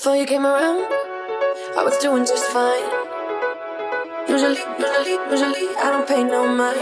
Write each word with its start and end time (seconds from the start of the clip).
Before 0.00 0.16
you 0.16 0.24
came 0.24 0.46
around, 0.46 0.80
I 1.76 1.82
was 1.84 1.98
doing 1.98 2.24
just 2.24 2.46
fine. 2.46 2.88
Usually, 4.26 4.56
usually, 4.80 5.12
usually, 5.30 5.76
I 5.76 5.90
don't 5.92 6.08
pay 6.08 6.24
no 6.24 6.48
mind. 6.48 6.80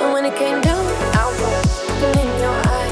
And 0.00 0.14
when 0.14 0.24
it 0.24 0.34
came 0.38 0.58
down, 0.62 0.86
I 1.12 1.26
was 1.28 2.00
looking 2.00 2.32
in 2.32 2.40
your 2.40 2.56
eyes. 2.66 2.87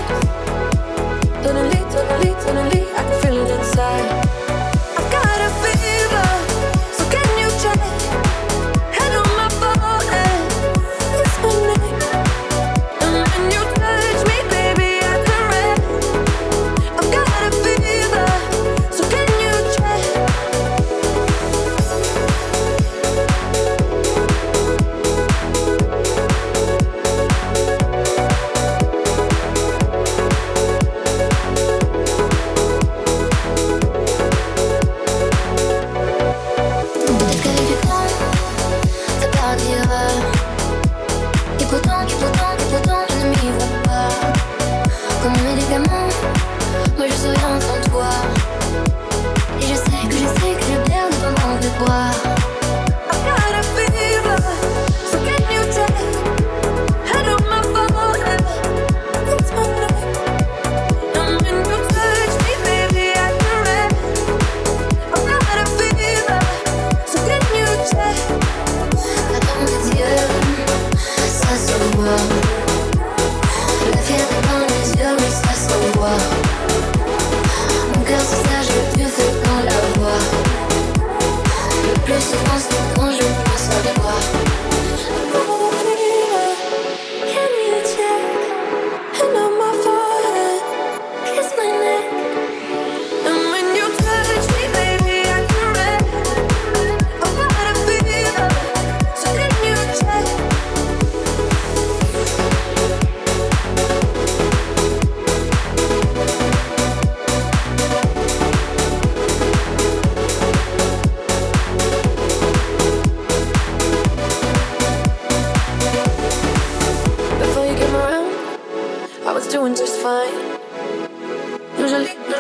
Cause 82.44 82.85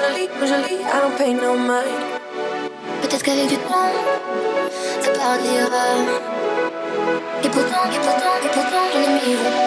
I 0.08 1.00
don't 1.00 1.18
pay 1.18 1.34
no 1.34 1.56
mind. 1.56 2.20
Peut-être 3.02 3.22
qu'avec 3.24 3.48
du 3.48 3.56
temps, 3.56 3.90
ça 5.00 5.10
partira. 5.10 5.86
Et 7.42 7.48
pourtant, 7.48 7.84
et 7.92 7.98
pourtant, 7.98 8.36
et 8.44 8.48
pourtant, 8.48 8.84
j'en 8.92 9.00
ai 9.00 9.08
mis 9.08 9.65